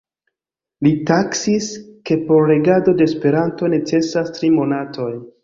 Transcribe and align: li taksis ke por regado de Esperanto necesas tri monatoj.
li 0.85 0.91
taksis 1.09 1.67
ke 2.11 2.17
por 2.31 2.49
regado 2.53 2.97
de 3.03 3.09
Esperanto 3.11 3.71
necesas 3.77 4.35
tri 4.41 4.53
monatoj. 4.59 5.09